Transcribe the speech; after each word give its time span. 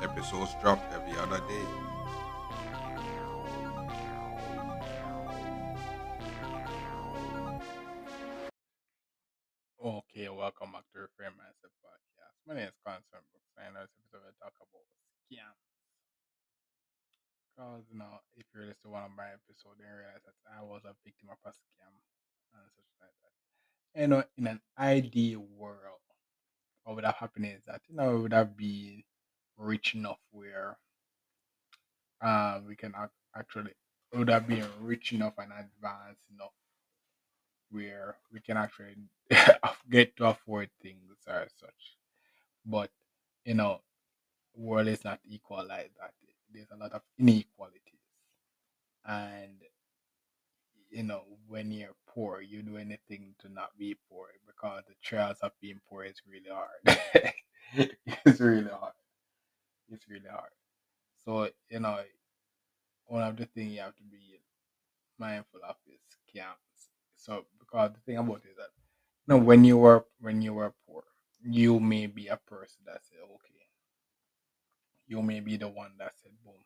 Episodes 0.00 0.54
drop 0.62 0.78
every 0.94 1.18
other 1.18 1.42
day. 1.50 1.66
Okay, 9.82 10.28
welcome 10.30 10.70
back 10.70 10.86
to 10.94 11.02
Reframe 11.02 11.34
Mindset 11.34 11.74
Podcast. 11.82 12.38
My 12.46 12.54
name 12.54 12.70
is 12.70 12.78
Constant 12.86 13.26
Brooks, 13.34 13.50
and 13.58 13.74
this 13.74 13.90
episode, 13.90 14.22
we 14.22 14.30
talk 14.38 14.54
about 14.62 14.86
scams. 15.26 15.66
Because, 17.50 17.82
you 17.90 17.98
know, 17.98 18.22
if 18.36 18.46
you 18.54 18.60
listen 18.62 18.78
to 18.84 18.90
one 18.90 19.02
of 19.02 19.10
my 19.10 19.34
episodes, 19.34 19.82
then 19.82 19.90
realize 19.90 20.22
that 20.22 20.38
I 20.46 20.62
was 20.62 20.86
a 20.86 20.94
victim 21.02 21.34
of 21.34 21.42
a 21.42 21.50
scam 21.50 21.90
and 22.54 22.70
such 22.70 22.86
like 23.02 23.18
that. 23.18 23.34
You 24.00 24.06
know, 24.06 24.22
in 24.38 24.46
an 24.46 24.60
ideal 24.78 25.42
world, 25.58 26.06
what 26.84 26.94
would 26.94 27.04
have 27.04 27.16
happened 27.16 27.46
is 27.46 27.66
that, 27.66 27.82
you 27.88 27.96
know, 27.96 28.14
we 28.14 28.22
would 28.22 28.32
have 28.32 28.56
been 28.56 29.02
rich 29.58 29.94
enough 29.94 30.20
where 30.32 30.78
uh, 32.22 32.60
we 32.66 32.76
can 32.76 32.94
ac- 32.96 33.12
actually, 33.36 33.72
would 34.14 34.28
have 34.30 34.46
been 34.48 34.64
rich 34.80 35.12
enough 35.12 35.34
and 35.38 35.52
advanced 35.52 36.22
enough 36.34 36.52
where 37.70 38.16
we 38.32 38.40
can 38.40 38.56
actually 38.56 38.96
get 39.90 40.16
to 40.16 40.26
afford 40.26 40.70
things 40.82 41.16
or 41.26 41.46
such. 41.60 41.96
But 42.66 42.90
you 43.44 43.54
know, 43.54 43.80
world 44.56 44.88
is 44.88 45.04
not 45.04 45.20
equal 45.24 45.66
like 45.68 45.92
that. 46.00 46.12
There's 46.52 46.70
a 46.72 46.76
lot 46.76 46.92
of 46.92 47.02
inequalities, 47.18 47.82
and 49.06 49.60
you 50.90 51.02
know, 51.02 51.22
when 51.48 51.70
you're 51.70 51.94
poor, 52.08 52.40
you 52.40 52.62
do 52.62 52.76
anything 52.76 53.34
to 53.40 53.48
not 53.52 53.76
be 53.78 53.96
poor 54.10 54.28
because 54.46 54.82
the 54.88 54.94
trials 55.02 55.38
of 55.42 55.52
being 55.60 55.80
poor 55.88 56.04
is 56.04 56.22
really 56.28 56.50
hard. 56.50 56.98
it's 58.26 58.40
really 58.40 58.70
hard. 58.70 58.94
It's 59.90 60.08
really 60.08 60.28
hard. 60.28 60.50
So 61.24 61.50
you 61.70 61.80
know, 61.80 62.00
one 63.06 63.22
of 63.24 63.36
the 63.36 63.46
things 63.46 63.72
you 63.74 63.80
have 63.80 63.96
to 63.96 64.04
be 64.04 64.40
mindful 65.18 65.60
of 65.68 65.76
is 65.86 66.00
scams. 66.24 66.88
So 67.16 67.46
because 67.58 67.92
the 67.94 68.00
thing 68.00 68.18
about 68.18 68.44
it 68.44 68.50
is 68.50 68.56
that 68.56 68.70
you 69.26 69.34
know, 69.34 69.38
when 69.38 69.64
you 69.64 69.78
were 69.78 70.06
when 70.20 70.42
you 70.42 70.54
were 70.54 70.74
poor, 70.86 71.04
you 71.42 71.80
may 71.80 72.06
be 72.06 72.28
a 72.28 72.36
person 72.36 72.82
that 72.86 73.04
said, 73.04 73.18
okay, 73.24 73.66
you 75.06 75.22
may 75.22 75.40
be 75.40 75.56
the 75.56 75.68
one 75.68 75.92
that 75.98 76.12
said, 76.22 76.32
boom, 76.44 76.62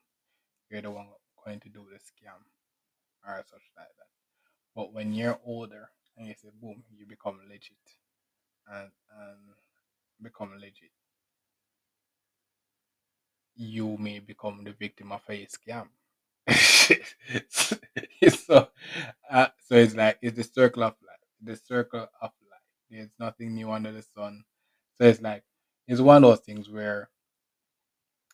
you're 0.71 0.83
the 0.83 0.91
one 0.91 1.07
going 1.45 1.61
to 1.61 1.69
do 1.69 1.87
the 1.91 1.99
scam 1.99 2.41
or 3.27 3.45
such 3.49 3.63
like 3.77 3.87
that. 3.99 4.09
But 4.75 4.93
when 4.93 5.13
you're 5.15 5.41
older 5.45 5.91
and 6.17 6.29
you 6.29 6.35
say, 6.35 6.51
boom, 6.61 6.85
you 6.97 7.07
become 7.07 7.41
legit 7.49 7.77
and 8.69 8.91
and 9.21 9.39
become 10.23 10.53
legit, 10.61 10.93
you 13.57 13.97
may 13.99 14.19
become 14.19 14.65
the 14.65 14.73
victim 14.73 15.13
of 15.13 15.23
a 15.29 15.47
scam. 15.47 15.89
so, 17.49 18.69
uh, 19.31 19.47
so 19.67 19.75
it's 19.77 19.95
like 19.95 20.19
it's 20.23 20.37
the 20.37 20.45
circle 20.45 20.83
of 20.85 20.95
life. 21.07 21.19
The 21.43 21.57
circle 21.57 22.01
of 22.21 22.31
life. 22.51 22.61
There's 22.91 23.11
nothing 23.19 23.55
new 23.55 23.71
under 23.71 23.93
the 23.93 24.03
sun. 24.03 24.45
So 24.99 25.05
it's 25.07 25.21
like 25.23 25.45
it's 25.87 26.01
one 26.01 26.25
of 26.25 26.31
those 26.31 26.41
things 26.41 26.69
where 26.69 27.11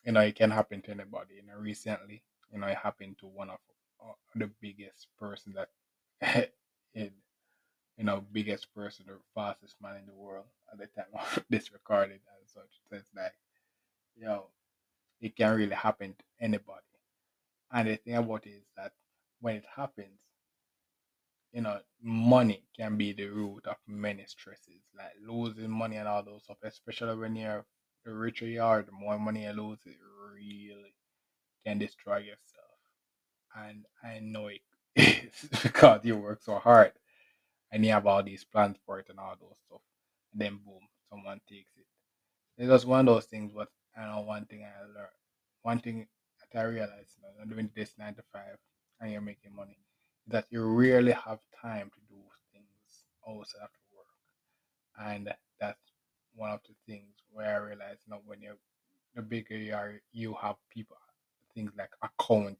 you 0.05 0.11
know 0.11 0.21
it 0.21 0.35
can 0.35 0.51
happen 0.51 0.81
to 0.83 0.91
anybody. 0.91 1.35
You 1.35 1.43
know, 1.47 1.59
recently, 1.59 2.23
you 2.51 2.59
know, 2.59 2.67
it 2.67 2.77
happened 2.77 3.17
to 3.19 3.27
one 3.27 3.49
of 3.49 3.59
uh, 4.03 4.13
the 4.35 4.49
biggest 4.61 5.07
person 5.19 5.55
that, 5.55 6.51
you 6.93 7.11
know, 8.05 8.23
biggest 8.31 8.73
person, 8.73 9.05
the 9.07 9.17
fastest 9.35 9.75
man 9.81 9.97
in 9.97 10.05
the 10.07 10.13
world 10.13 10.45
at 10.71 10.79
the 10.79 10.87
time 10.87 11.11
of 11.13 11.43
this 11.49 11.71
recorded 11.73 12.13
and 12.21 12.47
such. 12.47 12.79
So 12.89 12.97
it's 12.97 13.09
like, 13.15 13.33
yo, 14.15 14.47
it 15.21 15.35
can 15.35 15.55
really 15.55 15.75
happen 15.75 16.13
to 16.17 16.25
anybody. 16.41 16.81
And 17.71 17.87
the 17.87 17.95
thing 17.97 18.15
about 18.15 18.45
it 18.47 18.51
is 18.51 18.65
that 18.77 18.91
when 19.41 19.57
it 19.57 19.65
happens, 19.75 20.19
you 21.53 21.61
know, 21.61 21.79
money 22.01 22.63
can 22.77 22.97
be 22.97 23.13
the 23.13 23.25
root 23.25 23.65
of 23.67 23.75
many 23.87 24.23
stresses, 24.25 24.81
like 24.97 25.13
losing 25.27 25.69
money 25.69 25.97
and 25.97 26.07
all 26.07 26.23
those 26.23 26.43
stuff, 26.43 26.57
especially 26.63 27.15
when 27.15 27.35
you're 27.35 27.65
the 28.05 28.13
richer 28.13 28.45
you 28.45 28.61
are, 28.61 28.83
the 28.83 28.91
more 28.91 29.19
money 29.19 29.45
you 29.45 29.51
lose, 29.51 29.79
it 29.85 29.95
really 30.33 30.93
can 31.65 31.79
destroy 31.79 32.17
yourself. 32.17 32.77
And 33.55 33.85
I 34.03 34.19
know 34.19 34.47
it 34.47 34.61
because 35.63 36.05
you 36.05 36.17
work 36.17 36.41
so 36.43 36.59
hard 36.59 36.93
and 37.71 37.85
you 37.85 37.91
have 37.91 38.07
all 38.07 38.23
these 38.23 38.43
plans 38.45 38.77
for 38.85 38.99
it 38.99 39.07
and 39.09 39.19
all 39.19 39.35
those 39.39 39.57
stuff. 39.67 39.81
And 40.33 40.41
then 40.41 40.59
boom, 40.65 40.81
someone 41.09 41.41
takes 41.49 41.71
it. 41.77 41.85
It's 42.57 42.69
just 42.69 42.85
one 42.85 43.01
of 43.01 43.15
those 43.15 43.25
things, 43.25 43.51
but 43.55 43.69
Know 43.97 44.21
one 44.21 44.45
thing 44.45 44.63
I 44.63 44.81
learned. 44.83 45.19
One 45.63 45.79
thing 45.79 46.07
that 46.53 46.59
I 46.59 46.63
realized, 46.63 47.17
you 47.17 47.45
know, 47.45 47.53
doing 47.53 47.69
this 47.75 47.93
nine 47.97 48.15
to 48.15 48.23
five 48.33 48.57
and 49.01 49.11
you're 49.11 49.21
making 49.21 49.55
money, 49.55 49.77
is 50.25 50.31
that 50.33 50.45
you 50.49 50.63
really 50.65 51.11
have 51.11 51.39
time 51.61 51.89
to 51.93 51.99
do 52.09 52.21
things 52.51 53.05
outside 53.27 53.63
of 53.63 53.69
work. 53.95 54.07
And 55.11 55.33
that's 55.59 55.91
one 56.35 56.51
of 56.51 56.61
the 56.67 56.75
things 56.87 57.15
where 57.31 57.55
I 57.55 57.65
realized, 57.67 58.01
you 58.07 58.11
know, 58.13 58.21
when 58.25 58.41
you're 58.41 58.57
the 59.15 59.21
bigger 59.21 59.57
you 59.57 59.73
are, 59.73 60.01
you 60.11 60.35
have 60.41 60.55
people, 60.71 60.97
things 61.53 61.71
like 61.77 61.91
accountant 62.03 62.57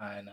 and 0.00 0.28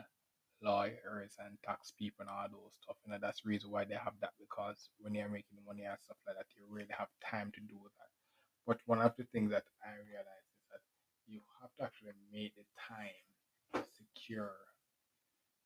lawyers 0.64 1.34
and 1.40 1.58
tax 1.66 1.92
people 1.98 2.22
and 2.22 2.30
all 2.30 2.48
those 2.52 2.74
stuff. 2.82 2.98
You 3.06 3.14
know, 3.14 3.20
that's 3.22 3.42
the 3.42 3.50
reason 3.50 3.72
why 3.72 3.86
they 3.86 3.96
have 3.96 4.14
that 4.22 4.34
because 4.40 4.90
when 5.00 5.16
you're 5.16 5.30
making 5.30 5.60
money 5.66 5.84
and 5.86 5.98
stuff 6.04 6.18
like 6.28 6.38
that, 6.38 6.48
you 6.56 6.64
really 6.70 6.94
have 6.98 7.10
time 7.26 7.52
to 7.56 7.62
do 7.62 7.78
that. 7.82 8.21
But 8.66 8.80
one 8.86 9.02
of 9.02 9.16
the 9.18 9.24
things 9.24 9.52
that 9.52 9.66
I 9.84 9.94
realized 10.08 10.50
is 10.54 10.64
that 10.72 10.84
you 11.28 11.42
have 11.62 11.72
to 11.78 11.84
actually 11.84 12.14
make 12.32 12.56
the 12.56 12.66
time 12.78 13.26
to 13.74 13.82
secure 13.98 14.52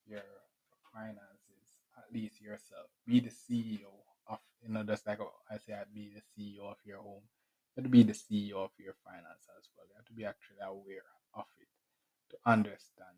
your 0.07 0.23
finances, 0.93 1.67
at 1.97 2.05
least 2.13 2.41
yourself. 2.41 2.87
Be 3.07 3.19
the 3.19 3.29
CEO 3.29 3.91
of, 4.27 4.39
you 4.61 4.73
know, 4.73 4.83
just 4.83 5.05
like 5.07 5.19
I 5.51 5.57
say, 5.57 5.73
be 5.93 6.11
the 6.13 6.21
CEO 6.21 6.69
of 6.69 6.77
your 6.85 6.99
home. 6.99 7.23
To 7.81 7.89
be 7.89 8.03
the 8.03 8.13
CEO 8.13 8.55
of 8.63 8.71
your 8.79 8.95
finance 9.03 9.49
as 9.57 9.67
well. 9.75 9.85
You 9.89 9.95
have 9.97 10.05
to 10.05 10.13
be 10.13 10.23
actually 10.23 10.63
aware 10.63 11.03
of 11.33 11.43
it 11.59 11.67
to 12.29 12.37
understand 12.49 13.17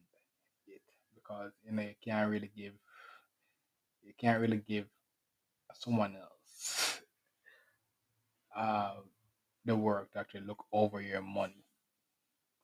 it 0.67 0.81
because 1.13 1.51
you 1.63 1.71
know 1.71 1.83
you 1.83 1.93
can't 2.03 2.29
really 2.29 2.49
give 2.57 2.73
you 4.03 4.13
can't 4.17 4.41
really 4.41 4.61
give 4.67 4.85
someone 5.73 6.15
else 6.15 7.01
uh, 8.55 8.95
the 9.67 9.77
work 9.77 10.13
to 10.13 10.19
actually 10.19 10.41
look 10.47 10.65
over 10.73 11.01
your 11.01 11.23
money 11.23 11.65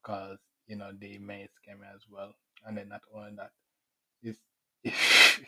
because 0.02 0.38
you 0.68 0.76
know 0.76 0.90
they 1.00 1.18
may 1.18 1.44
scam 1.44 1.80
as 1.94 2.02
well. 2.10 2.34
And 2.66 2.78
then 2.78 2.90
not 2.90 3.02
only 3.14 3.32
that 3.36 3.52
it's 4.22 4.40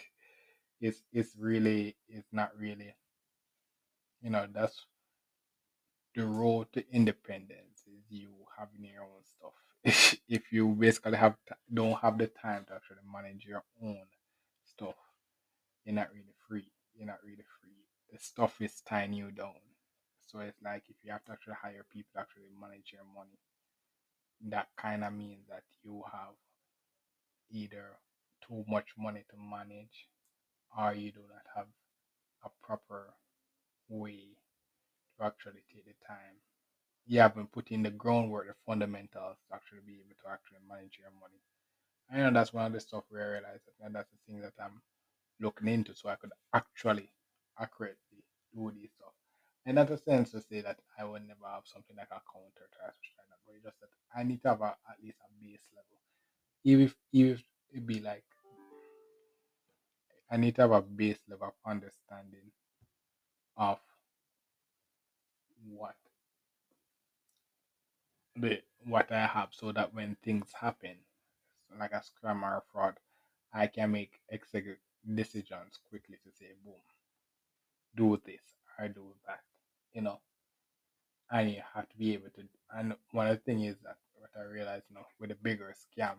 it's 0.80 1.02
it's 1.12 1.36
really 1.38 1.96
it's 2.08 2.28
not 2.32 2.52
really 2.58 2.94
you 4.22 4.30
know 4.30 4.46
that's 4.52 4.86
the 6.16 6.26
road 6.26 6.68
to 6.74 6.84
independence 6.92 7.84
is 7.86 8.04
you 8.10 8.30
having 8.58 8.84
your 8.84 9.04
own 9.04 9.24
stuff. 9.24 10.18
If 10.28 10.52
you 10.52 10.68
basically 10.68 11.18
have 11.18 11.36
t- 11.48 11.54
don't 11.72 12.00
have 12.00 12.18
the 12.18 12.28
time 12.28 12.66
to 12.68 12.74
actually 12.76 13.04
manage 13.12 13.46
your 13.46 13.64
own 13.82 14.06
stuff 14.66 14.96
you're 15.84 15.96
not 15.96 16.10
really 16.12 16.34
free. 16.48 16.70
You're 16.96 17.08
not 17.08 17.20
really 17.24 17.44
free. 17.60 17.86
The 18.12 18.20
stuff 18.20 18.60
is 18.62 18.82
tying 18.88 19.14
you 19.14 19.32
down 19.32 19.54
so 20.26 20.40
it's 20.40 20.62
like 20.62 20.84
if 20.88 20.96
you 21.04 21.12
have 21.12 21.24
to 21.24 21.32
actually 21.32 21.54
hire 21.62 21.86
people 21.92 22.10
to 22.14 22.20
actually 22.20 22.50
manage 22.60 22.92
your 22.92 23.04
money 23.14 23.38
that 24.40 24.68
kind 24.76 25.04
of 25.04 25.12
means 25.12 25.46
that 25.48 25.64
you 25.82 26.02
have 26.12 26.34
either 27.50 27.98
too 28.46 28.64
much 28.68 28.88
money 28.98 29.24
to 29.30 29.36
manage 29.36 30.08
or 30.78 30.94
you 30.94 31.12
do 31.12 31.20
not 31.28 31.44
have 31.56 31.66
a 32.44 32.50
proper 32.66 33.14
way 33.88 34.36
to 35.18 35.26
actually 35.26 35.62
take 35.72 35.84
the 35.86 35.94
time. 36.06 36.36
You 37.06 37.20
haven't 37.20 37.52
put 37.52 37.70
in 37.70 37.82
the 37.82 37.90
groundwork, 37.90 38.48
the 38.48 38.54
fundamentals 38.66 39.38
to 39.48 39.54
actually 39.56 39.80
be 39.86 39.94
able 39.94 40.16
to 40.24 40.30
actually 40.32 40.58
manage 40.68 40.98
your 41.00 41.12
money. 41.20 41.40
I 42.12 42.18
know 42.18 42.34
that's 42.38 42.52
one 42.52 42.66
of 42.66 42.72
the 42.72 42.80
stuff 42.80 43.04
where 43.10 43.22
I 43.24 43.32
realized 43.40 43.62
that 43.80 43.92
that's 43.92 44.10
the 44.10 44.18
thing 44.26 44.42
that 44.42 44.54
I'm 44.62 44.82
looking 45.40 45.68
into 45.68 45.94
so 45.94 46.08
I 46.10 46.16
could 46.16 46.32
actually 46.54 47.10
accurately 47.60 48.24
do 48.54 48.72
this 48.72 48.90
stuff. 48.96 49.14
Not 49.74 49.90
a 49.90 49.98
sense 49.98 50.30
to 50.30 50.40
say 50.40 50.60
that 50.62 50.78
I 50.98 51.04
would 51.04 51.26
never 51.26 51.46
have 51.52 51.64
something 51.66 51.96
like 51.96 52.08
a 52.10 52.22
counter 52.32 52.68
to 52.70 52.78
that 52.84 52.94
but 53.46 53.54
it's 53.56 53.64
just 53.64 53.80
that 53.80 53.88
I 54.16 54.22
need 54.22 54.42
to 54.42 54.48
have 54.50 54.60
a, 54.60 54.76
at 54.88 55.02
least 55.02 55.18
a 55.20 55.44
base 55.44 55.60
level. 55.74 55.98
Even 56.64 56.84
if, 56.86 56.94
even 57.12 57.32
if 57.32 57.42
it 57.72 57.86
be 57.86 58.00
like 58.00 58.24
I 60.30 60.36
need 60.36 60.56
to 60.56 60.62
have 60.62 60.72
a 60.72 60.82
base 60.82 61.18
level 61.28 61.48
of 61.48 61.70
understanding 61.70 62.50
of 63.56 63.78
what 65.68 65.96
the 68.36 68.60
what 68.84 69.10
I 69.12 69.26
have 69.26 69.48
so 69.52 69.72
that 69.72 69.94
when 69.94 70.16
things 70.22 70.48
happen, 70.60 70.96
like 71.78 71.92
a 71.92 72.02
scam 72.02 72.42
or 72.42 72.58
a 72.58 72.62
fraud, 72.72 72.94
I 73.52 73.66
can 73.68 73.92
make 73.92 74.20
executive 74.30 74.78
decisions 75.14 75.78
quickly 75.88 76.16
to 76.24 76.30
say, 76.38 76.52
boom, 76.64 76.74
do 77.96 78.20
this 78.24 78.42
or 78.78 78.88
do 78.88 79.14
that. 79.26 79.40
You 79.96 80.02
know, 80.02 80.20
and 81.32 81.50
you 81.50 81.62
have 81.74 81.88
to 81.88 81.96
be 81.98 82.14
able 82.14 82.30
to. 82.36 82.42
And 82.76 82.94
one 83.12 83.28
of 83.28 83.36
the 83.36 83.42
things 83.42 83.76
is 83.76 83.76
that 83.84 83.96
what 84.16 84.30
I 84.38 84.44
realized, 84.44 84.84
you 84.90 84.96
know, 84.96 85.06
with 85.20 85.32
a 85.32 85.36
bigger 85.36 85.74
scam, 85.74 86.16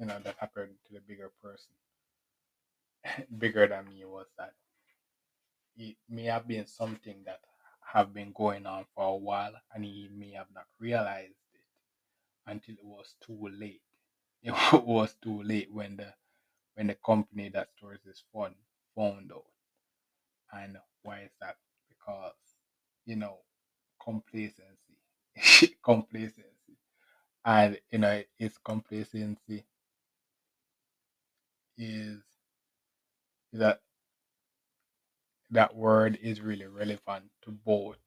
you 0.00 0.06
know, 0.06 0.18
that 0.24 0.36
happened 0.40 0.72
to 0.88 0.94
the 0.94 1.00
bigger 1.00 1.32
person, 1.42 1.72
bigger 3.38 3.66
than 3.68 3.86
me, 3.86 4.04
was 4.06 4.26
that 4.38 4.54
it 5.76 5.96
may 6.08 6.24
have 6.24 6.48
been 6.48 6.66
something 6.66 7.16
that 7.26 7.40
have 7.94 8.14
been 8.14 8.32
going 8.34 8.66
on 8.66 8.86
for 8.94 9.04
a 9.04 9.16
while, 9.16 9.54
and 9.74 9.84
he 9.84 10.08
may 10.14 10.32
have 10.32 10.48
not 10.54 10.66
realized 10.80 11.34
it 11.54 11.60
until 12.46 12.74
it 12.74 12.84
was 12.84 13.14
too 13.24 13.48
late. 13.58 13.82
It 14.44 14.52
was 14.84 15.16
too 15.22 15.42
late 15.42 15.72
when 15.72 15.96
the 15.96 16.14
when 16.76 16.88
the 16.88 16.96
company 17.06 17.50
that 17.50 17.68
stores 17.76 18.00
this 18.04 18.24
fund 18.34 18.54
found 18.96 19.32
out. 19.32 19.44
And 20.52 20.78
why 21.02 21.22
is 21.22 21.32
that? 21.40 21.56
Because 21.88 22.34
you 23.06 23.16
know 23.16 23.38
complacency, 24.02 24.98
complacency, 25.84 26.78
and 27.44 27.78
you 27.92 27.98
know 27.98 28.22
its 28.38 28.58
complacency 28.58 29.64
is 31.78 32.20
that 33.52 33.80
that 35.50 35.74
word 35.76 36.18
is 36.22 36.40
really 36.40 36.66
relevant 36.66 37.24
to 37.42 37.50
both 37.52 37.98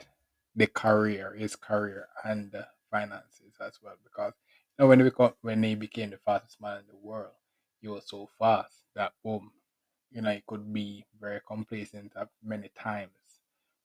the 0.56 0.68
career, 0.68 1.34
his 1.36 1.56
career, 1.56 2.08
and 2.24 2.52
the 2.52 2.68
finances 2.92 3.54
as 3.62 3.80
well. 3.84 3.96
Because 4.04 4.34
you 4.78 4.84
know, 4.84 4.90
when 4.90 5.00
he 5.00 5.06
become, 5.06 5.34
when 5.42 5.64
he 5.64 5.76
became 5.76 6.10
the 6.12 6.18
fastest 6.18 6.62
man 6.62 6.80
in 6.80 6.88
the 6.88 6.96
world, 7.08 7.34
he 7.82 7.88
was 7.88 8.08
so 8.10 8.30
fast 8.40 8.84
that 8.96 9.14
boom, 9.24 9.52
you 10.12 10.22
know, 10.22 10.32
he 10.32 10.44
could 10.48 10.74
be 10.74 11.06
very 11.20 11.42
complacent 11.48 12.14
at 12.20 12.30
many 12.44 12.70
times 12.78 13.12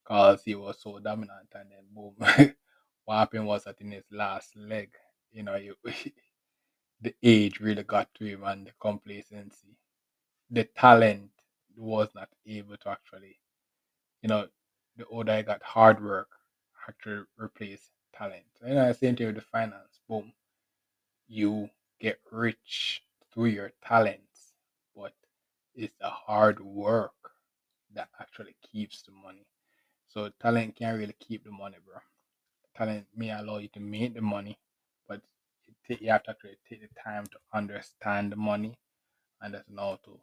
because 0.03 0.43
he 0.45 0.55
was 0.55 0.81
so 0.81 0.99
dominant. 0.99 1.49
And 1.55 1.71
then 1.71 1.85
boom, 1.95 2.15
what 3.05 3.17
happened 3.19 3.47
was 3.47 3.65
that 3.65 3.81
in 3.81 3.93
his 3.93 4.05
last 4.11 4.57
leg, 4.57 4.91
you 5.33 5.43
know, 5.45 5.57
you, 5.57 5.77
the 7.03 7.15
age 7.23 7.61
really 7.61 7.83
got 7.85 8.13
to 8.15 8.25
him 8.25 8.45
and 8.45 8.67
the 8.67 8.73
complacency, 8.81 9.77
the 10.51 10.65
talent 10.65 11.31
was 11.77 12.09
not 12.15 12.29
able 12.47 12.77
to 12.79 12.91
actually 12.91 13.39
you 14.23 14.29
know, 14.29 14.49
the 14.97 15.07
older 15.07 15.33
I 15.33 15.43
got, 15.43 15.63
hard 15.63 16.05
work 16.05 16.29
actually 16.89 17.25
replace 17.39 17.91
talent. 18.15 18.45
You 18.67 18.75
know, 18.75 18.89
the 18.89 18.95
same 18.95 19.17
thing 19.17 19.27
with 19.29 19.37
the 19.37 19.43
finance. 19.43 20.01
Boom, 20.09 20.33
you 21.29 21.71
get 22.01 22.21
rich 22.31 23.03
through 23.33 23.47
your 23.47 23.73
talents, 23.87 24.55
but 24.97 25.15
it's 25.75 25.95
the 26.01 26.11
hard 26.11 26.61
work 26.61 27.13
that 27.95 28.09
actually 28.21 28.57
keeps 28.73 29.03
the 29.03 29.13
money. 29.13 29.47
So 30.13 30.29
talent 30.43 30.77
can't 30.77 30.99
really 30.99 31.15
keep 31.19 31.45
the 31.45 31.51
money, 31.51 31.79
bro. 31.87 31.97
Talent 32.77 33.07
may 33.17 33.31
allow 33.31 33.57
you 33.57 33.69
to 33.69 33.81
make 33.81 34.13
the 34.15 34.21
money, 34.21 34.59
but 35.09 35.23
you 35.89 36.11
have 36.11 36.23
to 36.25 36.31
actually 36.33 36.59
take 36.69 36.83
the 36.83 37.01
time 37.03 37.25
to 37.27 37.39
understand 37.55 38.31
the 38.33 38.37
money 38.37 38.77
and 39.41 39.55
that's 39.55 39.69
how 39.77 39.99
to 40.05 40.21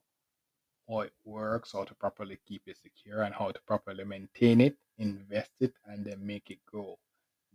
how 0.87 1.01
it 1.01 1.13
works, 1.25 1.71
how 1.73 1.83
to 1.85 1.95
properly 1.95 2.39
keep 2.47 2.63
it 2.67 2.77
secure, 2.77 3.23
and 3.23 3.33
how 3.35 3.51
to 3.51 3.59
properly 3.67 4.03
maintain 4.03 4.61
it, 4.61 4.75
invest 4.99 5.51
it, 5.59 5.73
and 5.85 6.05
then 6.05 6.25
make 6.25 6.51
it 6.51 6.59
grow. 6.67 6.97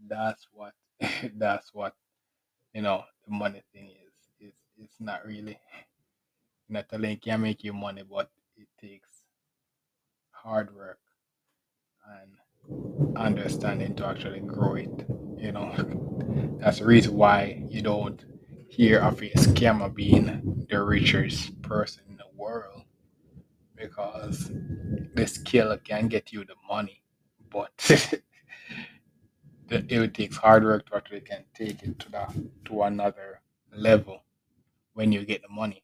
That's 0.08 0.48
what 0.52 0.74
that's 1.36 1.72
what 1.72 1.94
you 2.74 2.82
know 2.82 3.04
the 3.26 3.32
money 3.32 3.62
thing 3.72 3.90
is. 3.90 4.14
It's 4.40 4.58
it's 4.76 5.00
not 5.00 5.24
really 5.24 5.58
not 6.68 6.88
talent 6.88 7.22
can 7.22 7.42
make 7.42 7.62
you 7.62 7.72
money, 7.72 8.02
but 8.08 8.28
it 8.56 8.68
takes 8.80 9.22
hard 10.32 10.74
work 10.74 10.98
and 12.06 13.16
understanding 13.16 13.94
to 13.96 14.06
actually 14.06 14.40
grow 14.40 14.74
it. 14.74 15.06
You 15.38 15.52
know, 15.52 16.56
that's 16.60 16.78
the 16.78 16.86
reason 16.86 17.14
why 17.14 17.62
you 17.68 17.82
don't 17.82 18.24
hear 18.68 19.00
of 19.00 19.22
a 19.22 19.30
scammer 19.30 19.94
being 19.94 20.66
the 20.68 20.82
richest 20.82 21.60
person 21.62 22.02
in 22.08 22.16
the 22.16 22.24
world 22.36 22.82
because 23.76 24.50
the 25.14 25.26
skill 25.26 25.76
can 25.84 26.08
get 26.08 26.32
you 26.32 26.44
the 26.44 26.54
money, 26.68 27.02
but 27.50 27.72
it 29.70 30.14
takes 30.14 30.36
hard 30.36 30.64
work 30.64 30.86
to 30.86 30.96
actually 30.96 31.20
can 31.20 31.44
take 31.54 31.82
it 31.82 31.98
to 31.98 32.10
that 32.10 32.34
to 32.64 32.82
another 32.82 33.40
level 33.72 34.24
when 34.94 35.12
you 35.12 35.24
get 35.24 35.42
the 35.42 35.48
money. 35.48 35.82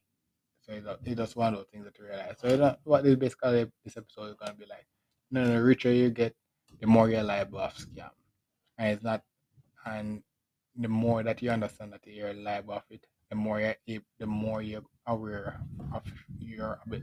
So 0.61 0.73
it's, 0.73 1.17
just 1.17 1.35
one 1.35 1.53
of 1.53 1.59
those 1.59 1.67
things 1.71 1.85
that 1.85 1.97
you 1.97 2.05
realize. 2.05 2.35
So 2.39 2.77
what 2.83 3.03
this 3.03 3.15
basically 3.15 3.71
this 3.83 3.97
episode 3.97 4.29
is 4.29 4.35
gonna 4.39 4.53
be 4.53 4.65
like. 4.65 4.85
No, 5.31 5.47
the 5.47 5.61
richer 5.63 5.93
you 5.93 6.09
get, 6.11 6.35
the 6.81 6.87
more 6.87 7.09
you're 7.09 7.23
liable 7.23 7.59
of 7.59 7.75
scam, 7.75 8.11
and 8.77 8.89
it's 8.89 9.03
not. 9.03 9.23
And 9.85 10.23
the 10.77 10.89
more 10.89 11.23
that 11.23 11.41
you 11.41 11.51
understand 11.51 11.93
that 11.93 12.01
you're 12.05 12.33
liable 12.33 12.75
of 12.75 12.83
it, 12.91 13.05
the 13.29 13.35
more 13.37 13.61
you're 13.61 13.75
the 14.19 14.27
more 14.27 14.61
you're 14.61 14.83
aware 15.07 15.61
of 15.93 16.03
your 16.39 16.79
of 16.91 17.01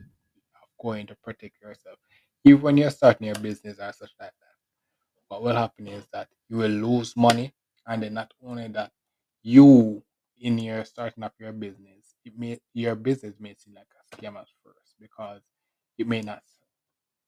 going 0.83 1.07
to 1.09 1.17
protect 1.25 1.61
yourself. 1.63 1.99
Even 2.45 2.63
when 2.63 2.77
you're 2.79 2.91
starting 2.91 3.27
your 3.29 3.37
business 3.37 3.79
or 3.81 3.93
such 3.93 4.13
like 4.21 4.31
that 4.31 4.47
what 5.29 5.43
will 5.43 5.57
happen 5.57 5.89
is 5.89 6.07
that 6.13 6.29
you 6.49 6.59
will 6.59 6.71
lose 6.71 7.17
money 7.17 7.53
and 7.87 8.03
then 8.03 8.15
not 8.15 8.33
only 8.45 8.69
that 8.69 8.93
you 9.43 10.03
in 10.41 10.59
your 10.59 10.85
starting 10.85 11.25
up 11.25 11.35
your 11.41 11.53
business 11.53 12.15
it 12.25 12.33
may 12.39 12.59
your 12.75 12.95
business 12.95 13.35
may 13.41 13.55
seem 13.55 13.75
like 13.75 13.89
a 14.01 14.17
scam 14.17 14.37
at 14.37 14.47
first 14.65 14.95
because 15.01 15.43
it 15.99 16.07
may 16.07 16.21
not 16.23 16.43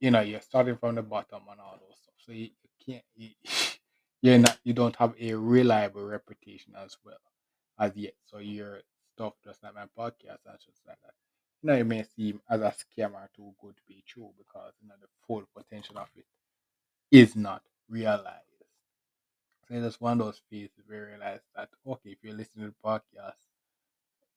you 0.00 0.10
know 0.10 0.20
you're 0.20 0.40
starting 0.40 0.76
from 0.76 0.96
the 0.96 1.02
bottom 1.02 1.42
and 1.50 1.60
all 1.60 1.78
those 1.80 1.98
stuff. 2.02 2.14
So 2.18 2.32
you, 2.32 2.50
you 2.62 2.70
can't 2.84 3.04
you, 3.16 3.30
you're 4.22 4.38
not 4.38 4.58
you 4.64 4.72
don't 4.72 4.96
have 4.96 5.14
a 5.20 5.34
reliable 5.34 6.04
reputation 6.04 6.74
as 6.76 6.96
well 7.04 7.18
as 7.78 7.96
yet. 7.96 8.14
So 8.26 8.38
your 8.38 8.80
stuff 9.14 9.34
just 9.44 9.62
like 9.62 9.74
my 9.74 9.86
podcast 9.98 10.44
and 10.46 10.58
just 10.64 10.82
like 10.86 10.98
that. 11.04 11.14
You 11.62 11.68
know 11.70 11.76
it 11.76 11.86
may 11.86 12.04
seem 12.04 12.40
as 12.50 12.60
a 12.62 12.74
scammer 12.74 13.28
too 13.36 13.54
good 13.62 13.76
to 13.76 13.82
be 13.88 14.02
true 14.06 14.30
because 14.38 14.72
you 14.82 14.88
know 14.88 14.94
the 15.00 15.08
full 15.26 15.44
potential 15.56 15.98
of 15.98 16.08
it 16.16 16.26
is 17.10 17.36
not 17.36 17.62
realized. 17.88 18.46
So 19.68 19.74
it's 19.76 20.00
one 20.00 20.20
of 20.20 20.26
those 20.26 20.42
phases 20.50 20.84
where 20.86 21.04
you 21.04 21.06
realize 21.16 21.40
that 21.56 21.70
okay, 21.86 22.10
if 22.10 22.18
you're 22.22 22.34
listening 22.34 22.66
to 22.66 22.72
the 22.72 22.88
podcast, 22.88 23.36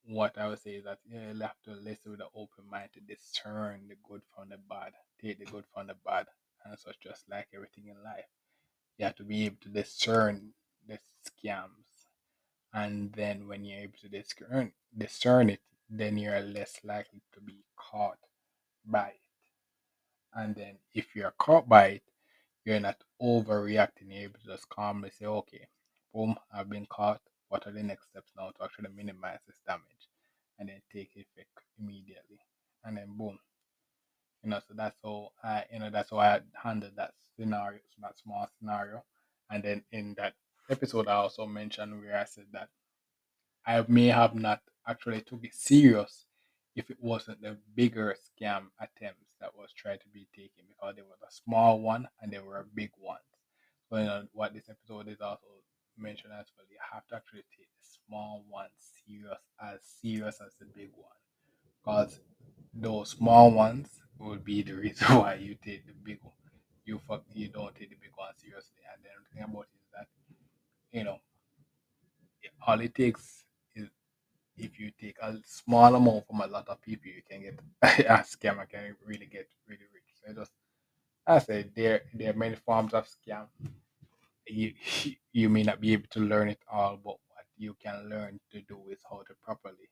what 0.08 0.38
I 0.38 0.48
would 0.48 0.62
say 0.62 0.72
is 0.72 0.86
that 0.86 1.00
you 1.06 1.20
have 1.20 1.62
to 1.66 1.72
listen 1.72 2.12
with 2.12 2.22
an 2.22 2.28
open 2.36 2.70
mind 2.70 2.90
to 2.94 3.00
discern 3.02 3.88
the 3.88 3.96
good 4.08 4.22
from 4.36 4.50
the 4.50 4.58
bad, 4.58 4.94
take 5.22 5.40
the 5.40 5.46
good 5.46 5.66
from 5.74 5.88
the 5.88 5.96
bad, 6.06 6.28
and 6.66 6.78
such 6.78 7.00
just 7.02 7.30
like 7.30 7.48
everything 7.54 7.88
in 7.88 8.04
life. 8.04 8.26
You 8.98 9.06
have 9.06 9.16
to 9.16 9.24
be 9.24 9.46
able 9.46 9.58
to 9.62 9.70
discern 9.70 10.54
the 10.88 11.00
scams, 11.28 12.08
and 12.74 13.12
then 13.14 13.48
when 13.48 13.64
you're 13.66 13.80
able 13.82 13.98
to 14.02 14.10
discern 14.10 14.74
discern 14.98 15.50
it, 15.50 15.62
then 15.90 16.18
you're 16.18 16.42
less 16.42 16.80
likely 16.84 17.22
to 17.34 17.42
be 17.42 17.64
caught 17.76 18.20
by 18.86 19.08
it. 19.10 19.20
And 20.34 20.56
then 20.56 20.78
if 20.94 21.16
you're 21.16 21.34
caught 21.38 21.70
by 21.70 21.86
it, 21.88 22.04
you're 22.66 22.80
not 22.80 23.04
overreacting. 23.22 24.10
You're 24.10 24.24
able 24.24 24.40
to 24.40 24.48
just 24.48 24.70
calmly 24.70 25.12
say, 25.12 25.26
okay, 25.26 25.68
boom, 26.14 26.36
I've 26.54 26.70
been 26.70 26.88
caught. 26.88 27.22
What 27.54 27.68
are 27.68 27.72
the 27.72 27.84
next 27.84 28.10
steps 28.10 28.32
now 28.36 28.50
to 28.50 28.64
actually 28.64 28.90
minimize 28.96 29.38
this 29.46 29.60
damage? 29.68 30.10
And 30.58 30.70
then 30.70 30.82
take 30.92 31.12
effect 31.16 31.52
immediately. 31.80 32.40
And 32.84 32.98
then 32.98 33.16
boom. 33.16 33.38
You 34.44 34.50
know, 34.50 34.60
so 34.68 34.74
that's 34.76 34.98
how 35.04 35.30
I 35.44 35.64
you 35.72 35.78
know, 35.78 35.92
that's 35.92 36.10
how 36.10 36.18
I 36.18 36.40
handled 36.56 36.94
that 36.96 37.14
scenario, 37.38 37.78
that 38.02 38.18
small 38.18 38.50
scenario. 38.58 39.04
And 39.52 39.62
then 39.62 39.84
in 39.92 40.16
that 40.18 40.34
episode 40.68 41.08
I 41.08 41.14
also 41.14 41.46
mentioned 41.46 42.02
where 42.02 42.18
I 42.18 42.24
said 42.24 42.48
that 42.54 42.70
I 43.68 43.86
may 43.88 44.08
have 44.08 44.34
not 44.34 44.62
actually 44.88 45.22
took 45.22 45.44
it 45.46 45.54
serious 45.54 46.26
if 46.76 46.90
it 46.90 46.98
wasn't 47.00 47.40
the 47.44 47.60
bigger 47.76 48.16
scam 48.16 48.70
attempts 48.80 49.30
that 49.40 49.56
was 49.56 49.72
tried 49.74 50.02
to 50.02 50.10
be 50.12 50.28
taken 50.36 50.66
because 50.68 50.96
there 50.96 51.06
was 51.06 51.22
a 51.22 51.32
small 51.32 51.82
one 51.82 52.08
and 52.20 52.34
there 52.34 52.44
were 52.44 52.66
big 52.74 52.90
ones. 53.00 53.22
So 53.92 53.98
you 53.98 54.06
know 54.06 54.24
what 54.34 54.56
this 54.56 54.72
episode 54.72 55.08
is 55.08 55.22
also 55.22 55.46
mentioned 55.98 56.34
as 56.40 56.48
well. 56.58 56.66
You 56.70 56.78
have 56.94 57.06
to 57.08 57.16
actually 57.16 57.44
take 57.58 57.70
the 57.70 57.86
small 58.06 58.44
ones 58.50 58.72
serious 59.06 59.40
as 59.62 59.80
serious 60.02 60.40
as 60.46 60.56
the 60.60 60.66
big 60.66 60.90
one. 60.96 61.18
Because 61.84 62.20
those 62.74 63.12
small 63.12 63.52
ones 63.52 63.90
will 64.18 64.38
be 64.38 64.62
the 64.64 64.74
reason 64.74 65.08
why 65.18 65.36
you 65.36 65.56
take 65.56 65.86
the 65.86 65.94
big 66.04 66.20
one. 66.22 66.34
You 66.86 67.00
fuck 67.08 67.24
you 67.34 67.48
don't 67.50 67.76
take 67.76 67.90
the 67.90 67.96
big 68.02 68.12
one 68.16 68.34
seriously. 68.38 68.82
And 68.94 69.04
then 69.04 69.14
the 69.24 69.36
thing 69.36 69.44
about 69.44 69.68
it 69.74 69.78
is 69.80 69.90
that, 69.94 70.08
you 70.98 71.04
know, 71.04 71.20
all 72.68 72.80
it 72.82 72.94
takes 72.96 73.44
is 73.76 73.90
if 74.58 74.80
you 74.80 74.92
take 75.00 75.18
a 75.22 75.38
small 75.46 75.96
amount 75.96 76.28
from 76.28 76.42
a 76.42 76.48
lot 76.48 76.68
of 76.70 76.82
people, 76.82 77.08
you 77.12 77.22
can 77.30 77.42
get 77.42 77.60
a 78.08 78.24
scammer 78.24 78.70
can 78.70 78.96
really 79.06 79.26
get 79.26 79.48
really 79.68 79.86
rich. 79.94 80.12
So 80.26 80.34
just 80.34 80.52
I 81.26 81.40
say 81.40 81.70
there 81.76 82.04
there 82.14 82.32
are 82.32 82.38
many 82.38 82.56
forms 82.56 82.94
of 82.94 83.08
scam. 83.08 83.48
You 84.48 84.74
you 85.34 85.50
may 85.50 85.64
not 85.64 85.82
be 85.82 85.94
able 85.94 86.08
to 86.12 86.20
learn 86.20 86.50
it 86.50 86.62
all, 86.72 86.98
but 86.98 87.18
what 87.30 87.46
you 87.58 87.76
can 87.84 88.10
learn 88.10 88.40
to 88.52 88.62
do 88.62 88.80
is 88.92 89.00
how 89.10 89.24
to 89.28 89.34
properly 89.44 89.90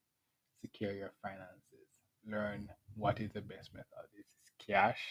secure 0.61 0.93
your 0.93 1.13
finances. 1.21 1.87
Learn 2.27 2.69
what 2.95 3.19
is 3.21 3.31
the 3.33 3.41
best 3.41 3.73
method. 3.73 4.07
Is 4.17 4.25
cash 4.67 5.01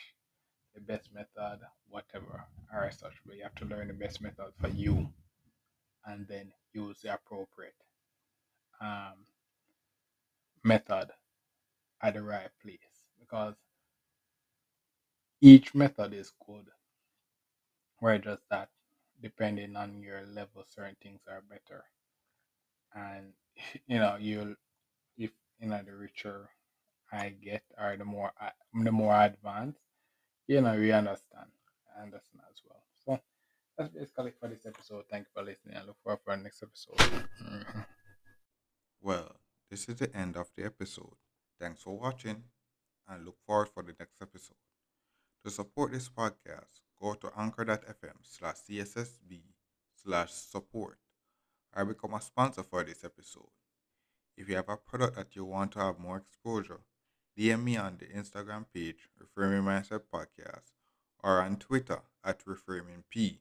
the 0.75 0.81
best 0.81 1.11
method, 1.15 1.61
whatever, 1.89 2.45
or 2.73 2.91
such. 2.91 3.15
But 3.27 3.37
you 3.37 3.43
have 3.45 3.55
to 3.57 3.65
learn 3.65 3.89
the 3.89 3.95
best 3.95 4.21
method 4.23 4.53
for 4.61 4.69
you, 4.69 5.09
and 6.07 6.27
then 6.29 6.53
use 6.73 7.01
the 7.03 7.15
appropriate 7.15 7.75
um, 8.81 9.27
method 10.65 11.11
at 12.03 12.15
the 12.15 12.23
right 12.23 12.51
place 12.63 12.79
because 13.19 13.55
each 15.41 15.75
method 15.75 16.15
is 16.15 16.33
good. 16.47 16.67
Where 17.99 18.19
just 18.19 18.43
that, 18.51 18.71
depending 19.23 19.77
on 19.77 20.03
your 20.03 20.23
level, 20.27 20.65
certain 20.67 20.97
things 21.03 21.21
are 21.29 21.43
better, 21.49 21.85
and 22.95 23.33
you 23.87 23.99
know 23.99 24.17
you'll 24.19 24.55
if 25.17 25.31
you 25.61 25.69
know 25.69 25.81
the 25.85 25.95
richer 25.95 26.51
I 27.13 27.31
get 27.31 27.63
or 27.79 27.97
the 27.97 28.05
more 28.05 28.33
I, 28.41 28.53
the 28.73 28.93
more 28.93 29.21
advanced, 29.21 29.81
you 30.47 30.61
know 30.61 30.75
we 30.77 30.93
understand. 30.93 31.51
I 31.97 32.03
understand 32.03 32.43
as 32.51 32.63
well. 32.65 32.83
So 33.05 33.21
that's 33.77 33.93
basically 33.93 34.33
for 34.39 34.49
this 34.49 34.67
episode. 34.67 35.05
Thank 35.11 35.27
you 35.27 35.33
for 35.35 35.45
listening. 35.45 35.77
I 35.77 35.85
look 35.85 35.97
forward 36.03 36.21
for 36.25 36.37
the 36.37 36.43
next 36.43 36.63
episode. 36.63 37.25
Well, 39.03 39.37
this 39.71 39.89
is 39.89 39.97
the 39.97 40.15
end 40.15 40.37
of 40.37 40.51
the 40.55 40.65
episode. 40.65 41.17
Thanks 41.59 41.83
for 41.83 41.97
watching 41.97 42.45
and 43.09 43.25
look 43.25 43.39
forward 43.47 43.71
for 43.71 43.83
the 43.83 43.95
next 43.99 44.21
episode. 44.21 44.57
To 45.45 45.51
support 45.51 45.93
this 45.93 46.09
podcast, 46.09 46.83
go 47.01 47.15
to 47.15 47.31
anchor.fm 47.35 48.17
slash 48.23 48.57
CSSB 48.69 49.41
slash 49.95 50.33
support 50.33 50.99
or 51.75 51.85
become 51.87 52.15
a 52.15 52.21
sponsor 52.21 52.63
for 52.63 52.85
this 52.85 53.05
episode. 53.05 53.49
If 54.37 54.49
you 54.49 54.57
have 54.57 54.69
a 54.69 54.77
product 54.77 55.17
that 55.17 55.35
you 55.35 55.47
want 55.47 55.73
to 55.73 55.79
have 55.79 55.99
more 55.99 56.19
exposure, 56.19 56.81
DM 57.39 57.65
me 57.65 57.77
on 57.79 57.97
the 57.99 58.07
Instagram 58.07 58.67
page, 58.75 59.09
Reframing 59.19 59.65
Mindset 59.65 60.03
Podcast, 60.13 60.73
or 61.23 61.41
on 61.41 61.57
Twitter 61.57 62.03
at 62.23 62.45
Reframing 62.45 63.05
P. 63.09 63.41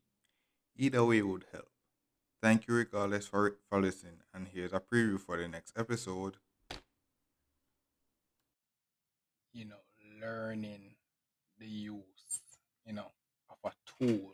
Either 0.77 1.03
way 1.03 1.22
would 1.22 1.46
help. 1.51 1.70
Thank 2.41 2.68
you 2.68 2.75
regardless 2.75 3.27
for, 3.27 3.58
for 3.70 3.82
listening, 3.82 4.20
and 4.34 4.48
here's 4.48 4.72
a 4.72 4.79
preview 4.79 5.20
for 5.20 5.36
the 5.38 5.50
next 5.50 5.74
episode. 5.77 6.38
You 9.51 9.65
know, 9.65 9.82
learning 10.22 10.88
the 11.60 11.68
use, 11.68 12.42
you 12.86 12.94
know, 12.94 13.12
of 13.50 13.58
a 13.72 13.74
tool, 14.06 14.34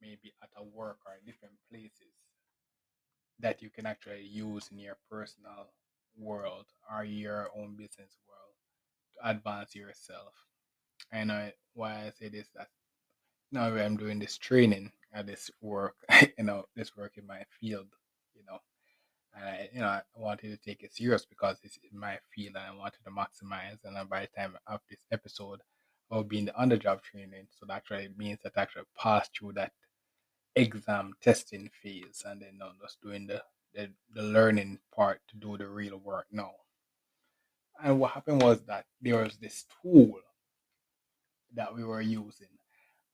maybe 0.00 0.34
at 0.42 0.50
a 0.56 0.64
work 0.64 0.98
or 1.06 1.14
different 1.24 1.54
places 1.70 2.14
that 3.40 3.62
you 3.62 3.70
can 3.70 3.86
actually 3.86 4.22
use 4.24 4.68
in 4.72 4.78
your 4.78 4.96
personal 5.10 5.68
world 6.16 6.66
or 6.92 7.04
your 7.04 7.48
own 7.56 7.76
business 7.76 8.16
world 8.28 8.54
to 9.14 9.30
advance 9.30 9.74
yourself. 9.74 10.34
And 11.12 11.30
I 11.32 11.54
why 11.74 12.06
I 12.06 12.12
say 12.18 12.28
this 12.28 12.48
that 12.56 12.68
now 13.52 13.74
I'm 13.74 13.96
doing 13.96 14.18
this 14.18 14.36
training 14.36 14.92
at 15.12 15.26
this 15.26 15.50
work, 15.60 15.94
you 16.38 16.44
know, 16.44 16.64
this 16.76 16.96
work 16.96 17.16
in 17.16 17.26
my 17.26 17.42
field, 17.60 17.88
you 18.34 18.42
know, 18.46 18.58
I, 19.36 19.68
you 19.72 19.80
know, 19.80 19.86
I 19.86 20.02
wanted 20.16 20.50
to 20.50 20.56
take 20.56 20.82
it 20.82 20.94
serious 20.94 21.24
because 21.24 21.60
this 21.60 21.78
is 21.84 21.92
my 21.92 22.18
field 22.34 22.56
and 22.56 22.64
I 22.64 22.76
wanted 22.76 22.98
to 23.04 23.10
maximize. 23.10 23.78
And 23.84 24.08
by 24.08 24.22
the 24.22 24.40
time 24.40 24.56
of 24.66 24.80
this 24.88 25.00
episode, 25.12 25.60
I'll 26.10 26.24
be 26.24 26.38
in 26.38 26.46
the 26.46 26.52
underjob 26.52 27.02
training, 27.02 27.48
so 27.50 27.66
that 27.66 27.76
actually 27.76 28.08
means 28.16 28.38
that 28.42 28.52
I 28.56 28.62
actually 28.62 28.84
pass 28.98 29.28
through 29.28 29.52
that 29.54 29.72
exam 30.56 31.12
testing 31.20 31.70
phase, 31.82 32.22
and 32.24 32.40
then 32.40 32.58
now 32.58 32.70
just 32.80 33.00
doing 33.02 33.26
the, 33.26 33.42
the 33.74 33.90
the 34.14 34.22
learning 34.22 34.78
part 34.94 35.20
to 35.28 35.36
do 35.36 35.58
the 35.58 35.68
real 35.68 35.98
work 35.98 36.26
now. 36.32 36.52
And 37.82 38.00
what 38.00 38.12
happened 38.12 38.42
was 38.42 38.62
that 38.62 38.86
there 39.02 39.22
was 39.22 39.36
this 39.36 39.66
tool 39.82 40.14
that 41.54 41.74
we 41.74 41.84
were 41.84 42.00
using. 42.00 42.57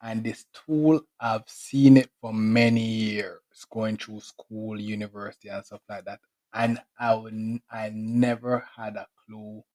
And 0.02 0.22
this 0.24 0.44
tool, 0.52 1.00
I've 1.20 1.48
seen 1.48 1.96
it 1.96 2.10
for 2.20 2.32
many 2.32 2.84
years, 2.84 3.40
going 3.70 3.96
through 3.96 4.20
school, 4.20 4.80
university, 4.80 5.48
and 5.48 5.64
stuff 5.64 5.80
like 5.88 6.04
that. 6.04 6.20
And 6.52 6.78
I 6.98 7.14
would, 7.14 7.60
I 7.70 7.90
never 7.94 8.66
had 8.76 8.96
a 8.96 9.06
clue 9.26 9.62